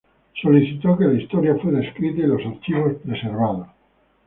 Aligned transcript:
Solicitó 0.41 0.97
que 0.97 1.05
la 1.05 1.21
historia 1.21 1.57
fuera 1.61 1.79
escrita 1.79 2.21
y 2.21 2.25
los 2.25 2.43
archivos 2.43 2.95
preservados. 3.05 3.67